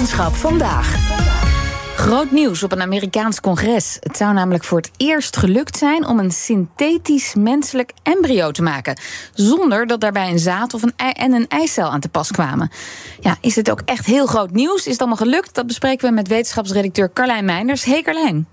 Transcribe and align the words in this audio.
Wetenschap 0.00 0.34
vandaag. 0.34 0.94
Groot 1.96 2.30
nieuws 2.30 2.62
op 2.62 2.72
een 2.72 2.80
Amerikaans 2.80 3.40
congres. 3.40 3.96
Het 4.00 4.16
zou 4.16 4.32
namelijk 4.34 4.64
voor 4.64 4.78
het 4.78 4.90
eerst 4.96 5.36
gelukt 5.36 5.76
zijn 5.76 6.06
om 6.06 6.18
een 6.18 6.30
synthetisch 6.30 7.34
menselijk 7.34 7.92
embryo 8.02 8.50
te 8.50 8.62
maken. 8.62 8.98
Zonder 9.34 9.86
dat 9.86 10.00
daarbij 10.00 10.30
een 10.30 10.38
zaad 10.38 10.74
of 10.74 10.82
een 10.82 10.92
ei 10.96 11.12
en 11.12 11.32
een 11.32 11.48
eicel 11.48 11.90
aan 11.90 12.00
te 12.00 12.08
pas 12.08 12.30
kwamen. 12.30 12.70
Ja, 13.20 13.36
is 13.40 13.56
het 13.56 13.70
ook 13.70 13.80
echt 13.84 14.06
heel 14.06 14.26
groot 14.26 14.50
nieuws? 14.50 14.86
Is 14.86 14.92
het 14.92 15.00
allemaal 15.00 15.16
gelukt? 15.16 15.54
Dat 15.54 15.66
bespreken 15.66 16.08
we 16.08 16.14
met 16.14 16.28
wetenschapsredacteur 16.28 17.12
Carlijn 17.12 17.44
Meinders. 17.44 17.84
Hey. 17.84 18.44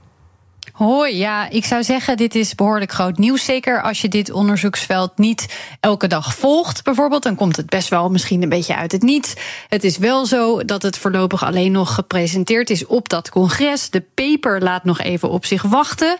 Hoi, 0.73 1.17
ja, 1.17 1.49
ik 1.49 1.65
zou 1.65 1.83
zeggen, 1.83 2.17
dit 2.17 2.35
is 2.35 2.55
behoorlijk 2.55 2.91
groot 2.91 3.17
nieuws. 3.17 3.45
Zeker 3.45 3.81
als 3.81 4.01
je 4.01 4.07
dit 4.07 4.31
onderzoeksveld 4.31 5.17
niet 5.17 5.57
elke 5.79 6.07
dag 6.07 6.35
volgt, 6.35 6.83
bijvoorbeeld. 6.83 7.23
Dan 7.23 7.35
komt 7.35 7.55
het 7.55 7.65
best 7.69 7.89
wel 7.89 8.09
misschien 8.09 8.43
een 8.43 8.49
beetje 8.49 8.75
uit 8.75 8.91
het 8.91 9.01
niets. 9.01 9.33
Het 9.69 9.83
is 9.83 9.97
wel 9.97 10.25
zo 10.25 10.65
dat 10.65 10.81
het 10.81 10.97
voorlopig 10.97 11.43
alleen 11.43 11.71
nog 11.71 11.93
gepresenteerd 11.93 12.69
is 12.69 12.85
op 12.85 13.09
dat 13.09 13.29
congres. 13.29 13.89
De 13.89 14.03
paper 14.13 14.63
laat 14.63 14.83
nog 14.83 14.99
even 14.99 15.29
op 15.29 15.45
zich 15.45 15.61
wachten. 15.61 16.17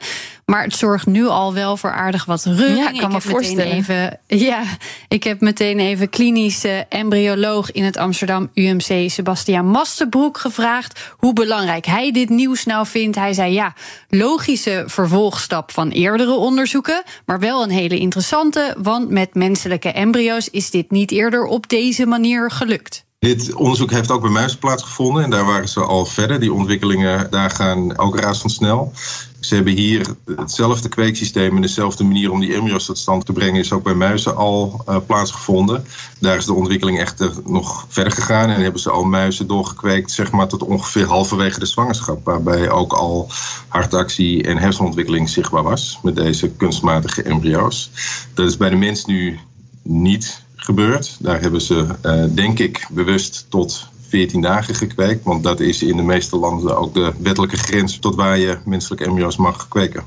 Maar 0.52 0.64
het 0.64 0.76
zorgt 0.76 1.06
nu 1.06 1.26
al 1.26 1.54
wel 1.54 1.78
voor 1.78 1.92
aardig 1.92 2.26
wat 2.26 2.46
reuring. 2.46 2.78
Ja, 2.78 2.90
ik 2.90 3.00
kan 3.00 3.12
me 3.12 3.22
voorstellen. 3.22 3.72
Even, 3.72 4.20
ja, 4.28 4.64
ik 5.08 5.24
heb 5.24 5.42
meteen 5.42 5.80
even 5.80 6.10
klinische 6.10 6.86
embryoloog 6.90 7.72
in 7.72 7.84
het 7.84 7.98
Amsterdam 7.98 8.50
UMC, 8.54 9.10
Sebastiaan 9.10 9.66
Mastenbroek, 9.66 10.38
gevraagd 10.38 11.14
hoe 11.18 11.34
belangrijk 11.34 11.86
hij 11.86 12.12
dit 12.12 12.30
nieuws 12.30 12.66
nou 12.66 12.86
vindt. 12.86 13.16
Hij 13.16 13.34
zei 13.34 13.54
ja, 13.54 13.74
logische 14.10 14.84
vervolgstap 14.86 15.72
van 15.72 15.90
eerdere 15.90 16.34
onderzoeken, 16.34 17.04
maar 17.26 17.40
wel 17.40 17.64
een 17.64 17.70
hele 17.70 17.98
interessante, 17.98 18.76
want 18.78 19.10
met 19.10 19.36
menselijke 19.36 19.92
embryo's 19.92 20.50
is 20.50 20.70
dit 20.70 20.92
niet 20.92 21.12
eerder 21.12 21.46
op 21.46 21.70
deze 21.70 22.06
manier 22.06 22.52
gelukt. 22.52 23.07
Dit 23.20 23.54
onderzoek 23.54 23.92
heeft 23.92 24.12
ook 24.12 24.22
bij 24.22 24.30
muizen 24.30 24.60
plaatsgevonden 24.60 25.24
en 25.24 25.30
daar 25.30 25.46
waren 25.46 25.70
ze 25.70 25.80
al 25.80 26.06
verder. 26.06 26.40
Die 26.40 26.54
ontwikkelingen 26.54 27.30
daar 27.30 27.50
gaan 27.50 27.98
ook 27.98 28.20
razendsnel. 28.20 28.92
Ze 29.40 29.56
hebben 29.56 29.74
hier 29.74 30.16
hetzelfde 30.36 30.90
kweeksysteem 30.90 31.56
en 31.56 31.62
dezelfde 31.62 32.04
manier 32.04 32.32
om 32.32 32.40
die 32.40 32.54
embryo's 32.54 32.86
tot 32.86 32.98
stand 32.98 33.26
te 33.26 33.34
brengen 33.34 33.60
is 33.60 33.72
ook 33.72 33.84
bij 33.84 33.94
muizen 33.94 34.36
al 34.36 34.84
uh, 34.90 34.98
plaatsgevonden. 35.06 35.86
Daar 36.20 36.38
is 36.38 36.46
de 36.46 36.54
ontwikkeling 36.54 37.00
echter 37.00 37.34
nog 37.46 37.86
verder 37.90 38.14
gegaan 38.14 38.50
en 38.50 38.62
hebben 38.62 38.82
ze 38.82 38.90
al 38.90 39.04
muizen 39.04 39.48
doorgekweekt 39.48 40.12
zeg 40.12 40.32
maar, 40.32 40.48
tot 40.48 40.64
ongeveer 40.64 41.06
halverwege 41.06 41.60
de 41.60 41.66
zwangerschap. 41.66 42.26
Waarbij 42.26 42.70
ook 42.70 42.94
al 42.94 43.30
hartactie 43.68 44.44
en 44.44 44.58
hersenontwikkeling 44.58 45.30
zichtbaar 45.30 45.64
was 45.64 46.00
met 46.04 46.16
deze 46.16 46.50
kunstmatige 46.50 47.22
embryo's. 47.24 47.92
Dat 48.34 48.48
is 48.48 48.58
bij 48.58 48.70
de 48.70 48.76
mens 48.76 49.06
nu 49.06 49.40
niet 49.82 50.46
gebeurd. 50.58 51.18
Daar 51.20 51.42
hebben 51.42 51.62
ze, 51.62 51.88
uh, 52.06 52.24
denk 52.30 52.60
ik, 52.60 52.88
bewust 52.92 53.46
tot 53.50 53.90
14 54.08 54.42
dagen 54.42 54.76
gekweekt. 54.76 55.24
Want 55.24 55.44
dat 55.44 55.60
is 55.60 55.82
in 55.82 55.98
de 55.98 56.04
meeste 56.04 56.38
landen 56.38 56.78
ook 56.78 56.94
de 56.94 57.14
wettelijke 57.20 57.58
grens 57.58 58.00
tot 58.00 58.16
waar 58.16 58.38
je 58.38 58.58
menselijke 58.66 59.06
embryo's 59.06 59.38
mag 59.38 59.68
kweken. 59.68 60.04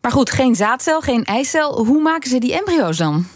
Maar 0.00 0.12
goed, 0.12 0.30
geen 0.30 0.54
zaadcel, 0.54 1.00
geen 1.00 1.24
eicel. 1.24 1.84
Hoe 1.84 2.02
maken 2.02 2.30
ze 2.30 2.38
die 2.38 2.58
embryo's 2.58 2.96
dan? 2.96 3.26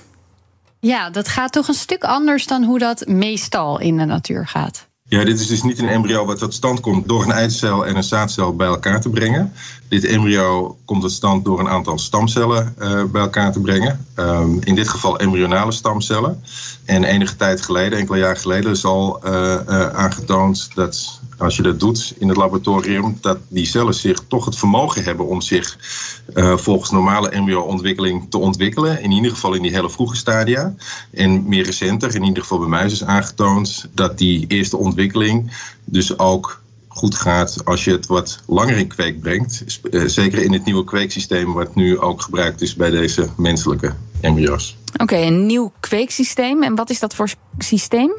Ja, 0.80 1.10
dat 1.10 1.28
gaat 1.28 1.52
toch 1.52 1.68
een 1.68 1.74
stuk 1.74 2.04
anders 2.04 2.46
dan 2.46 2.64
hoe 2.64 2.78
dat 2.78 3.06
meestal 3.06 3.80
in 3.80 3.96
de 3.96 4.04
natuur 4.04 4.46
gaat. 4.46 4.88
Ja, 5.12 5.24
dit 5.24 5.40
is 5.40 5.46
dus 5.46 5.62
niet 5.62 5.78
een 5.78 5.88
embryo 5.88 6.24
wat 6.24 6.38
tot 6.38 6.54
stand 6.54 6.80
komt 6.80 7.08
door 7.08 7.22
een 7.22 7.32
eicel 7.32 7.86
en 7.86 7.96
een 7.96 8.02
zaadcel 8.02 8.56
bij 8.56 8.66
elkaar 8.66 9.00
te 9.00 9.10
brengen. 9.10 9.52
Dit 9.88 10.04
embryo 10.04 10.76
komt 10.84 11.02
tot 11.02 11.12
stand 11.12 11.44
door 11.44 11.60
een 11.60 11.68
aantal 11.68 11.98
stamcellen 11.98 12.74
uh, 12.78 13.04
bij 13.04 13.20
elkaar 13.20 13.52
te 13.52 13.60
brengen. 13.60 14.06
Um, 14.16 14.58
in 14.62 14.74
dit 14.74 14.88
geval 14.88 15.18
embryonale 15.18 15.72
stamcellen. 15.72 16.42
En 16.84 17.04
enige 17.04 17.36
tijd 17.36 17.62
geleden, 17.62 17.98
enkele 17.98 18.18
jaar 18.18 18.36
geleden, 18.36 18.70
is 18.70 18.84
al 18.84 19.20
uh, 19.24 19.32
uh, 19.68 19.86
aangetoond 19.86 20.70
dat 20.74 21.20
als 21.42 21.56
je 21.56 21.62
dat 21.62 21.80
doet 21.80 22.14
in 22.18 22.28
het 22.28 22.36
laboratorium, 22.36 23.18
dat 23.20 23.38
die 23.48 23.66
cellen 23.66 23.94
zich 23.94 24.18
toch 24.28 24.44
het 24.44 24.58
vermogen 24.58 25.04
hebben 25.04 25.26
om 25.26 25.40
zich 25.40 25.78
uh, 26.34 26.56
volgens 26.56 26.90
normale 26.90 27.28
embryo-ontwikkeling 27.28 28.26
te 28.30 28.38
ontwikkelen. 28.38 29.02
In 29.02 29.10
ieder 29.10 29.30
geval 29.30 29.54
in 29.54 29.62
die 29.62 29.72
hele 29.72 29.90
vroege 29.90 30.16
stadia. 30.16 30.74
En 31.10 31.48
meer 31.48 31.64
recenter, 31.64 32.14
in 32.14 32.24
ieder 32.24 32.42
geval 32.42 32.58
bij 32.58 32.68
muizen, 32.68 33.00
is 33.00 33.04
aangetoond 33.04 33.88
dat 33.94 34.18
die 34.18 34.44
eerste 34.46 34.76
ontwikkeling 34.76 35.52
dus 35.84 36.18
ook 36.18 36.60
goed 36.88 37.14
gaat 37.14 37.64
als 37.64 37.84
je 37.84 37.90
het 37.90 38.06
wat 38.06 38.40
langer 38.46 38.76
in 38.76 38.88
kweek 38.88 39.20
brengt. 39.20 39.64
Zeker 40.06 40.42
in 40.42 40.52
het 40.52 40.64
nieuwe 40.64 40.84
kweeksysteem 40.84 41.52
wat 41.52 41.74
nu 41.74 41.98
ook 41.98 42.22
gebruikt 42.22 42.60
is 42.60 42.74
bij 42.74 42.90
deze 42.90 43.28
menselijke 43.36 43.94
embryo's. 44.20 44.76
Oké, 44.96 45.16
een 45.16 45.46
nieuw 45.46 45.72
kweeksysteem. 45.80 46.62
En 46.62 46.74
wat 46.74 46.90
is 46.90 46.98
dat 46.98 47.14
voor 47.14 47.30
systeem? 47.58 48.12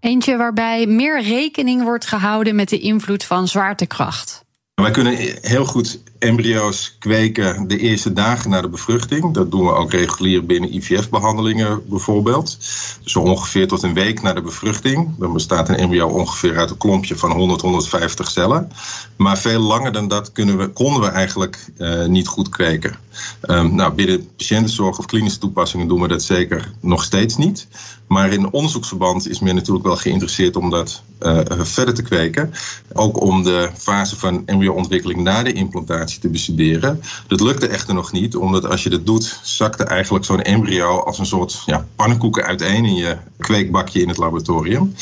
Eentje 0.00 0.36
waarbij 0.36 0.86
meer 0.86 1.22
rekening 1.22 1.82
wordt 1.82 2.06
gehouden 2.06 2.54
met 2.54 2.68
de 2.68 2.78
invloed 2.78 3.24
van 3.24 3.48
zwaartekracht. 3.48 4.44
Wij 4.74 4.90
kunnen 4.90 5.16
heel 5.40 5.64
goed 5.64 6.00
embryo's 6.18 6.96
kweken 6.98 7.68
de 7.68 7.78
eerste 7.78 8.12
dagen 8.12 8.50
na 8.50 8.60
de 8.60 8.68
bevruchting. 8.68 9.34
Dat 9.34 9.50
doen 9.50 9.64
we 9.64 9.72
ook 9.72 9.92
regulier 9.92 10.46
binnen 10.46 10.74
IVF-behandelingen 10.74 11.82
bijvoorbeeld. 11.86 12.56
Zo 13.04 13.20
ongeveer 13.20 13.68
tot 13.68 13.82
een 13.82 13.94
week 13.94 14.22
na 14.22 14.32
de 14.32 14.40
bevruchting. 14.40 15.18
Dan 15.18 15.32
bestaat 15.32 15.68
een 15.68 15.76
embryo 15.76 16.08
ongeveer 16.08 16.56
uit 16.56 16.70
een 16.70 16.76
klompje 16.76 17.16
van 17.16 17.32
100, 17.32 17.60
150 17.60 18.30
cellen. 18.30 18.72
Maar 19.16 19.38
veel 19.38 19.60
langer 19.60 19.92
dan 19.92 20.08
dat 20.08 20.32
kunnen 20.32 20.58
we, 20.58 20.68
konden 20.68 21.00
we 21.00 21.08
eigenlijk 21.08 21.66
uh, 21.78 22.06
niet 22.06 22.28
goed 22.28 22.48
kweken. 22.48 22.98
Um, 23.42 23.74
nou, 23.74 23.92
binnen 23.92 24.28
patiëntenzorg 24.36 24.98
of 24.98 25.06
klinische 25.06 25.38
toepassingen 25.38 25.88
doen 25.88 26.00
we 26.00 26.08
dat 26.08 26.22
zeker 26.22 26.72
nog 26.80 27.04
steeds 27.04 27.36
niet. 27.36 27.66
Maar 28.06 28.32
in 28.32 28.52
onderzoeksverband 28.52 29.28
is 29.28 29.40
men 29.40 29.54
natuurlijk 29.54 29.86
wel 29.86 29.96
geïnteresseerd 29.96 30.56
om 30.56 30.70
dat 30.70 31.02
uh, 31.20 31.40
verder 31.48 31.94
te 31.94 32.02
kweken. 32.02 32.52
Ook 32.92 33.20
om 33.20 33.42
de 33.42 33.70
fase 33.76 34.16
van 34.16 34.42
embryo-ontwikkeling 34.46 35.20
na 35.20 35.42
de 35.42 35.52
implantatie 35.52 36.07
te 36.16 36.28
bestuderen. 36.28 37.02
Dat 37.26 37.40
lukte 37.40 37.66
echter 37.68 37.94
nog 37.94 38.12
niet, 38.12 38.36
omdat 38.36 38.66
als 38.66 38.82
je 38.82 38.90
dat 38.90 39.06
doet, 39.06 39.40
zakte 39.42 39.84
eigenlijk 39.84 40.24
zo'n 40.24 40.42
embryo 40.42 40.98
als 40.98 41.18
een 41.18 41.26
soort 41.26 41.62
ja, 41.66 41.86
pannenkoeken 41.96 42.44
uiteen 42.44 42.84
in 42.84 42.94
je 42.94 43.16
kweekbakje 43.38 44.00
in 44.00 44.08
het 44.08 44.16
laboratorium. 44.16 44.94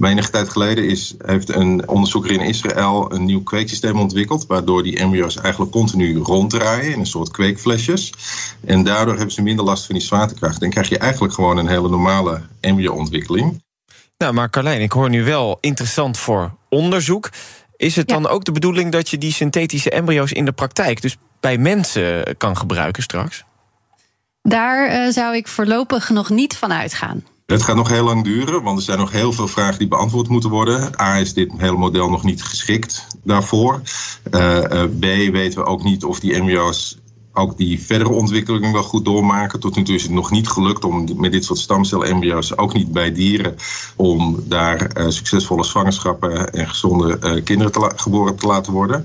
Enige 0.00 0.30
tijd 0.30 0.48
geleden 0.48 0.88
is, 0.88 1.14
heeft 1.18 1.54
een 1.54 1.88
onderzoeker 1.88 2.30
in 2.30 2.40
Israël 2.40 3.12
een 3.12 3.24
nieuw 3.24 3.42
kweeksysteem 3.42 4.00
ontwikkeld, 4.00 4.46
waardoor 4.46 4.82
die 4.82 4.98
embryo's 4.98 5.36
eigenlijk 5.36 5.72
continu 5.72 6.18
ronddraaien 6.18 6.92
in 6.92 7.00
een 7.00 7.06
soort 7.06 7.30
kweekflesjes. 7.30 8.12
En 8.64 8.84
daardoor 8.84 9.14
hebben 9.14 9.34
ze 9.34 9.42
minder 9.42 9.64
last 9.64 9.86
van 9.86 9.94
die 9.94 10.04
zwaartekracht. 10.04 10.62
En 10.62 10.70
krijg 10.70 10.88
je 10.88 10.98
eigenlijk 10.98 11.34
gewoon 11.34 11.56
een 11.56 11.68
hele 11.68 11.88
normale 11.88 12.40
embryo-ontwikkeling. 12.60 13.62
Nou, 14.18 14.32
maar 14.32 14.50
Carlijn, 14.50 14.80
ik 14.80 14.92
hoor 14.92 15.10
nu 15.10 15.24
wel 15.24 15.58
interessant 15.60 16.18
voor 16.18 16.54
onderzoek. 16.68 17.30
Is 17.84 17.96
het 17.96 18.10
ja. 18.10 18.14
dan 18.14 18.28
ook 18.28 18.44
de 18.44 18.52
bedoeling 18.52 18.92
dat 18.92 19.08
je 19.08 19.18
die 19.18 19.32
synthetische 19.32 19.90
embryo's 19.90 20.32
in 20.32 20.44
de 20.44 20.52
praktijk, 20.52 21.02
dus 21.02 21.16
bij 21.40 21.58
mensen, 21.58 22.36
kan 22.36 22.56
gebruiken 22.56 23.02
straks? 23.02 23.44
Daar 24.42 25.06
uh, 25.06 25.12
zou 25.12 25.36
ik 25.36 25.48
voorlopig 25.48 26.10
nog 26.10 26.30
niet 26.30 26.56
van 26.56 26.72
uitgaan. 26.72 27.24
Het 27.46 27.62
gaat 27.62 27.76
nog 27.76 27.88
heel 27.88 28.04
lang 28.04 28.24
duren, 28.24 28.62
want 28.62 28.78
er 28.78 28.84
zijn 28.84 28.98
nog 28.98 29.12
heel 29.12 29.32
veel 29.32 29.48
vragen 29.48 29.78
die 29.78 29.88
beantwoord 29.88 30.28
moeten 30.28 30.50
worden. 30.50 31.00
A 31.00 31.18
is 31.18 31.34
dit 31.34 31.52
hele 31.56 31.76
model 31.76 32.10
nog 32.10 32.24
niet 32.24 32.42
geschikt 32.42 33.06
daarvoor. 33.24 33.80
Uh, 34.30 34.56
uh, 34.56 34.82
B 34.84 35.32
weten 35.32 35.58
we 35.58 35.64
ook 35.64 35.82
niet 35.82 36.04
of 36.04 36.20
die 36.20 36.34
embryo's 36.34 36.98
ook 37.34 37.56
die 37.56 37.82
verdere 37.82 38.10
ontwikkeling 38.10 38.72
wel 38.72 38.82
goed 38.82 39.04
doormaken. 39.04 39.60
Tot 39.60 39.76
nu 39.76 39.82
toe 39.82 39.94
is 39.94 40.02
het 40.02 40.12
nog 40.12 40.30
niet 40.30 40.48
gelukt 40.48 40.84
om 40.84 41.08
met 41.16 41.32
dit 41.32 41.44
soort 41.44 41.58
stamcel-embryo's, 41.58 42.56
ook 42.56 42.74
niet 42.74 42.92
bij 42.92 43.12
dieren, 43.12 43.56
om 43.96 44.42
daar 44.46 44.98
uh, 44.98 45.08
succesvolle 45.08 45.64
zwangerschappen 45.64 46.52
en 46.52 46.68
gezonde 46.68 47.18
uh, 47.22 47.44
kinderen 47.44 47.72
te 47.72 47.92
geboren 47.96 48.36
te 48.36 48.46
laten 48.46 48.72
worden. 48.72 49.04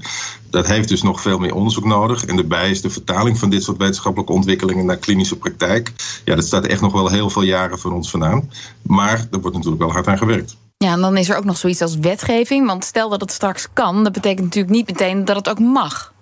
Dat 0.49 0.67
heeft 0.67 0.89
dus 0.89 1.01
nog 1.01 1.21
veel 1.21 1.39
meer 1.39 1.55
onderzoek 1.55 1.85
nodig. 1.85 2.25
En 2.25 2.35
daarbij 2.35 2.69
is 2.69 2.81
de 2.81 2.89
vertaling 2.89 3.37
van 3.37 3.49
dit 3.49 3.63
soort 3.63 3.77
wetenschappelijke 3.77 4.33
ontwikkelingen 4.33 4.85
naar 4.85 4.97
klinische 4.97 5.37
praktijk. 5.37 5.93
Ja, 6.25 6.35
dat 6.35 6.45
staat 6.45 6.65
echt 6.65 6.81
nog 6.81 6.93
wel 6.93 7.09
heel 7.09 7.29
veel 7.29 7.41
jaren 7.41 7.79
van 7.79 7.93
ons 7.93 8.09
vandaan. 8.09 8.49
Maar 8.81 9.27
er 9.31 9.39
wordt 9.41 9.55
natuurlijk 9.55 9.81
wel 9.81 9.91
hard 9.91 10.07
aan 10.07 10.17
gewerkt. 10.17 10.57
Ja, 10.77 10.93
en 10.93 11.01
dan 11.01 11.17
is 11.17 11.29
er 11.29 11.37
ook 11.37 11.43
nog 11.43 11.57
zoiets 11.57 11.81
als 11.81 11.97
wetgeving. 11.97 12.67
Want 12.67 12.85
stel 12.85 13.09
dat 13.09 13.21
het 13.21 13.31
straks 13.31 13.67
kan, 13.73 14.03
dat 14.03 14.13
betekent 14.13 14.43
natuurlijk 14.43 14.73
niet 14.73 14.87
meteen 14.87 15.25
dat 15.25 15.35
het 15.35 15.49
ook 15.49 15.59
mag. 15.59 16.13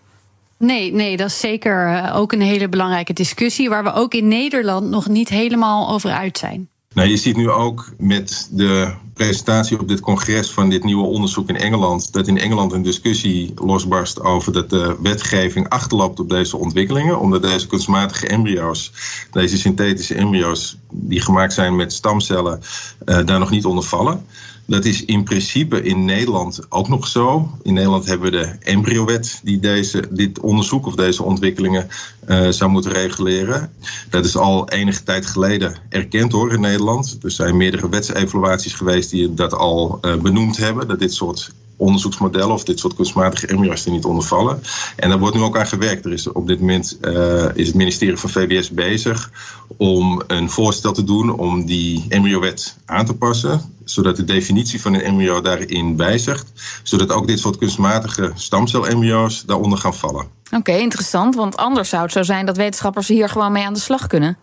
Nee, 0.57 0.93
nee, 0.93 1.17
dat 1.17 1.27
is 1.27 1.39
zeker 1.39 1.87
eh, 1.87 2.15
ook 2.15 2.31
een 2.31 2.41
hele 2.41 2.69
belangrijke 2.69 3.13
discussie. 3.13 3.69
Waar 3.69 3.83
we 3.83 3.93
ook 3.93 4.13
in 4.13 4.27
Nederland 4.27 4.89
nog 4.89 5.07
niet 5.07 5.29
helemaal 5.29 5.89
over 5.89 6.11
uit 6.11 6.37
zijn. 6.37 6.69
Nou, 6.93 7.09
je 7.09 7.17
ziet 7.17 7.35
nu 7.35 7.49
ook 7.49 7.91
met 7.97 8.49
de 8.51 8.93
presentatie 9.13 9.79
op 9.79 9.87
dit 9.87 9.99
congres 9.99 10.51
van 10.51 10.69
dit 10.69 10.83
nieuwe 10.83 11.05
onderzoek 11.05 11.49
in 11.49 11.57
Engeland, 11.57 12.13
dat 12.13 12.27
in 12.27 12.37
Engeland 12.37 12.71
een 12.71 12.81
discussie 12.81 13.53
losbarst 13.55 14.21
over 14.21 14.53
dat 14.53 14.69
de 14.69 14.95
wetgeving 15.01 15.69
achterloopt 15.69 16.19
op 16.19 16.29
deze 16.29 16.57
ontwikkelingen, 16.57 17.19
omdat 17.19 17.41
deze 17.41 17.67
kunstmatige 17.67 18.27
embryo's, 18.27 18.91
deze 19.31 19.57
synthetische 19.57 20.15
embryo's 20.15 20.77
die 20.91 21.21
gemaakt 21.21 21.53
zijn 21.53 21.75
met 21.75 21.93
stamcellen, 21.93 22.59
uh, 23.05 23.25
daar 23.25 23.39
nog 23.39 23.49
niet 23.49 23.65
onder 23.65 23.83
vallen. 23.83 24.25
Dat 24.67 24.85
is 24.85 25.05
in 25.05 25.23
principe 25.23 25.83
in 25.83 26.05
Nederland 26.05 26.59
ook 26.69 26.87
nog 26.87 27.07
zo. 27.07 27.51
In 27.61 27.73
Nederland 27.73 28.05
hebben 28.05 28.31
we 28.31 28.37
de 28.37 28.55
embryowet 28.59 29.39
die 29.43 29.59
deze, 29.59 30.07
dit 30.11 30.39
onderzoek 30.39 30.85
of 30.85 30.95
deze 30.95 31.23
ontwikkelingen 31.23 31.87
uh, 32.27 32.49
zou 32.49 32.71
moeten 32.71 32.91
reguleren. 32.91 33.73
Dat 34.09 34.25
is 34.25 34.37
al 34.37 34.69
enige 34.69 35.03
tijd 35.03 35.25
geleden 35.25 35.75
erkend 35.89 36.31
hoor 36.31 36.53
in 36.53 36.61
Nederland. 36.61 37.17
Er 37.21 37.31
zijn 37.31 37.57
meerdere 37.57 37.89
wetsevaluaties 37.89 38.73
geweest 38.73 39.09
die 39.09 39.33
dat 39.33 39.53
al 39.53 39.99
uh, 40.01 40.15
benoemd 40.15 40.57
hebben. 40.57 40.87
Dat 40.87 40.99
dit 40.99 41.13
soort 41.13 41.51
onderzoeksmodellen 41.77 42.53
of 42.53 42.63
dit 42.63 42.79
soort 42.79 42.95
kunstmatige 42.95 43.47
embryo's 43.47 43.85
er 43.85 43.91
niet 43.91 44.05
onder 44.05 44.23
vallen. 44.23 44.61
En 44.95 45.09
daar 45.09 45.19
wordt 45.19 45.35
nu 45.35 45.41
ook 45.41 45.57
aan 45.57 45.67
gewerkt. 45.67 46.05
Er 46.05 46.13
is 46.13 46.31
op 46.31 46.47
dit 46.47 46.59
moment 46.59 46.97
uh, 47.01 47.45
is 47.53 47.67
het 47.67 47.75
ministerie 47.75 48.17
van 48.17 48.29
VWS 48.29 48.69
bezig 48.69 49.31
om 49.77 50.21
een 50.27 50.49
voorstel 50.49 50.91
te 50.91 51.03
doen 51.03 51.37
om 51.37 51.65
die 51.65 52.05
embryowet 52.09 52.77
aan 52.85 53.05
te 53.05 53.13
passen, 53.13 53.61
zodat 53.83 54.15
de 54.15 54.23
definitie 54.23 54.81
van 54.81 54.93
een 54.93 55.01
embryo 55.01 55.41
daarin 55.41 55.97
wijzigt, 55.97 56.51
zodat 56.83 57.11
ook 57.11 57.27
dit 57.27 57.39
soort 57.39 57.57
kunstmatige 57.57 58.31
stamcel-embryo's 58.35 59.43
daaronder 59.45 59.79
gaan 59.79 59.95
vallen. 59.95 60.25
Oké, 60.51 60.71
interessant, 60.71 61.35
want 61.35 61.57
anders 61.57 61.89
zou 61.89 62.03
het 62.03 62.11
zo 62.11 62.23
zijn 62.23 62.45
dat 62.45 62.57
wetenschappers 62.57 63.07
hier 63.07 63.29
gewoon 63.29 63.51
mee 63.51 63.65
aan 63.65 63.73
de 63.73 63.79
slag 63.79 64.07
kunnen. 64.07 64.37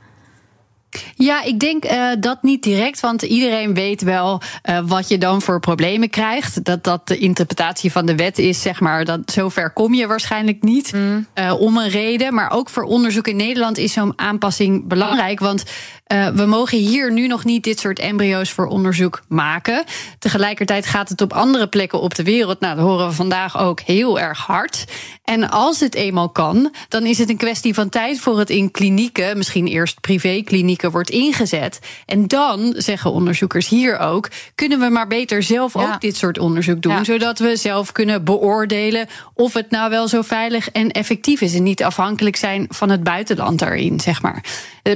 Ja, 1.14 1.43
ik 1.43 1.61
denk 1.61 1.85
uh, 1.85 2.08
dat 2.20 2.43
niet 2.43 2.62
direct, 2.62 3.00
want 3.00 3.23
iedereen 3.23 3.75
weet 3.75 4.02
wel 4.02 4.41
uh, 4.70 4.79
wat 4.85 5.08
je 5.08 5.19
dan 5.19 5.43
voor 5.43 5.61
problemen 5.61 6.11
krijgt. 6.11 6.64
Dat 6.64 6.85
dat 6.85 7.08
de 7.08 7.19
interpretatie 7.19 7.93
van 7.93 8.06
de 8.06 8.14
wet 8.17 8.38
is, 8.38 8.62
zeg 8.62 8.81
maar, 8.81 9.05
dat 9.05 9.20
zover 9.32 9.73
kom 9.73 9.94
je 9.94 10.06
waarschijnlijk 10.06 10.62
niet 10.62 10.93
mm. 10.93 11.26
uh, 11.35 11.61
om 11.61 11.76
een 11.76 11.88
reden. 11.88 12.35
Maar 12.35 12.50
ook 12.50 12.69
voor 12.69 12.82
onderzoek 12.82 13.26
in 13.26 13.37
Nederland 13.37 13.79
is 13.79 13.93
zo'n 13.93 14.19
aanpassing 14.19 14.87
belangrijk, 14.88 15.41
want 15.41 15.64
uh, 16.12 16.29
we 16.29 16.47
mogen 16.47 16.79
hier 16.79 17.12
nu 17.12 17.27
nog 17.27 17.45
niet 17.45 17.65
dit 17.65 17.79
soort 17.79 17.99
embryo's 17.99 18.51
voor 18.51 18.67
onderzoek 18.67 19.23
maken. 19.29 19.85
Tegelijkertijd 20.19 20.87
gaat 20.87 21.09
het 21.09 21.21
op 21.21 21.33
andere 21.33 21.67
plekken 21.67 22.01
op 22.01 22.15
de 22.15 22.23
wereld. 22.23 22.61
Nou, 22.61 22.77
dat 22.77 22.85
horen 22.85 23.06
we 23.06 23.12
vandaag 23.12 23.59
ook 23.59 23.81
heel 23.81 24.21
erg 24.21 24.39
hard. 24.39 24.85
En 25.25 25.51
als 25.51 25.81
het 25.81 25.95
eenmaal 25.95 26.29
kan, 26.29 26.75
dan 26.89 27.06
is 27.06 27.19
het 27.19 27.29
een 27.29 27.37
kwestie 27.37 27.75
van 27.75 27.89
tijd 27.89 28.21
voor 28.21 28.39
het 28.39 28.51
in 28.51 28.71
klinieken, 28.71 29.37
misschien 29.37 29.67
eerst 29.67 30.01
privéklinieken, 30.01 30.91
wordt 30.91 31.11
ingezet. 31.11 31.79
En 32.06 32.27
dan, 32.27 32.75
zeggen 32.77 33.12
onderzoekers 33.12 33.69
hier 33.69 33.99
ook, 33.99 34.29
kunnen 34.55 34.81
we 34.81 34.89
maar 34.89 35.06
beter 35.06 35.43
zelf 35.43 35.75
ja. 35.75 35.81
ook 35.81 36.01
dit 36.01 36.17
soort 36.17 36.39
onderzoek 36.39 36.83
doen. 36.83 36.93
Ja. 36.93 37.05
Zodat 37.05 37.39
we 37.39 37.56
zelf 37.56 37.93
kunnen 37.93 38.25
beoordelen 38.25 39.06
of 39.35 39.53
het 39.53 39.71
nou 39.71 39.91
wel 39.91 40.09
zo 40.09 40.23
veilig 40.23 40.71
en 40.71 40.91
effectief 40.91 41.41
is. 41.41 41.55
En 41.55 41.62
niet 41.62 41.85
afhankelijk 41.85 42.37
zijn 42.37 42.67
van 42.69 42.91
het 42.91 43.03
buitenland 43.03 43.59
daarin, 43.59 44.01
zeg 44.01 44.23
maar. 44.23 44.45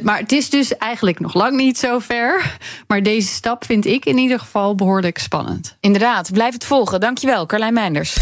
Maar 0.02 0.18
het 0.18 0.32
is 0.32 0.50
dus 0.50 0.76
eigenlijk 0.76 0.97
nog 1.00 1.34
lang 1.34 1.56
niet 1.56 1.78
zo 1.78 1.98
ver. 1.98 2.56
Maar 2.86 3.02
deze 3.02 3.28
stap 3.28 3.64
vind 3.64 3.86
ik 3.86 4.04
in 4.04 4.18
ieder 4.18 4.38
geval 4.38 4.74
behoorlijk 4.74 5.18
spannend. 5.18 5.76
Inderdaad, 5.80 6.32
blijf 6.32 6.52
het 6.52 6.64
volgen. 6.64 7.00
Dankjewel, 7.00 7.46
Carlijn 7.46 7.74
Meinders. 7.74 8.16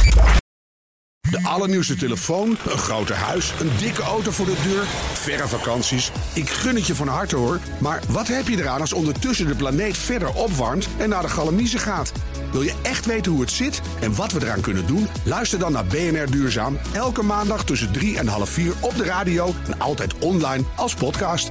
De 1.31 1.43
allernieuwste 1.43 1.97
telefoon, 1.97 2.49
een 2.49 2.79
groter 2.79 3.17
huis, 3.17 3.53
een 3.61 3.71
dikke 3.79 4.03
auto 4.03 4.31
voor 4.31 4.47
de 4.47 4.57
deur, 4.69 4.85
verre 5.13 5.49
vakanties. 5.49 6.11
Ik 6.35 6.49
gun 6.49 6.75
het 6.75 6.87
je 6.87 6.95
van 6.95 7.09
harte 7.09 7.37
hoor. 7.37 7.61
Maar 7.81 8.03
wat 8.09 8.29
heb 8.29 8.49
je 8.49 8.57
eraan 8.57 8.81
als 8.81 8.93
ondertussen 8.93 9.47
de 9.47 9.55
planeet 9.55 9.99
verder 9.99 10.35
opwarmt 10.35 10.89
en 10.99 11.09
naar 11.09 11.23
de 11.23 11.29
galamiezen 11.29 11.81
gaat? 11.81 12.13
Wil 12.53 12.63
je 12.63 12.75
echt 12.83 13.07
weten 13.07 13.33
hoe 13.33 13.41
het 13.41 13.51
zit 13.51 13.81
en 14.01 14.15
wat 14.15 14.33
we 14.33 14.43
eraan 14.43 14.61
kunnen 14.61 14.87
doen? 14.87 15.09
Luister 15.25 15.59
dan 15.59 15.73
naar 15.73 15.87
BNR 15.87 16.31
Duurzaam. 16.31 16.79
Elke 16.93 17.23
maandag 17.23 17.65
tussen 17.65 17.93
3 17.93 18.19
en 18.19 18.27
half 18.27 18.49
4 18.49 18.73
op 18.81 18.97
de 18.97 19.05
radio 19.05 19.55
en 19.67 19.79
altijd 19.81 20.19
online 20.19 20.65
als 20.77 20.95
podcast. 20.95 21.51